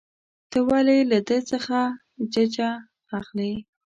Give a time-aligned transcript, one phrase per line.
[0.51, 1.77] ته ولې له ده څخه
[2.33, 2.69] ججه
[3.19, 3.53] اخلې.